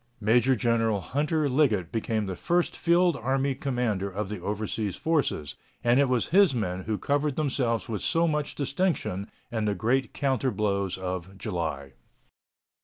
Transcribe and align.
Major 0.19 0.55
General 0.55 0.99
Hunter 0.99 1.47
Liggett 1.47 1.91
became 1.91 2.25
the 2.25 2.35
first 2.35 2.75
field 2.75 3.15
army 3.17 3.53
commander 3.53 4.09
of 4.09 4.29
the 4.29 4.39
overseas 4.41 4.95
forces, 4.95 5.53
and 5.83 5.99
it 5.99 6.09
was 6.09 6.29
his 6.29 6.55
men 6.55 6.85
who 6.85 6.97
covered 6.97 7.35
themselves 7.35 7.87
with 7.87 8.01
so 8.01 8.27
much 8.27 8.55
distinction 8.55 9.29
in 9.51 9.65
the 9.65 9.75
great 9.75 10.11
counter 10.11 10.49
blows 10.49 10.97
of 10.97 11.37
July. 11.37 11.93